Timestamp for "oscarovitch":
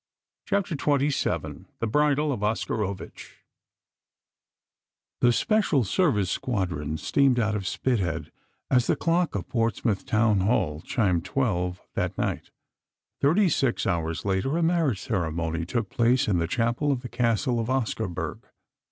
2.41-3.43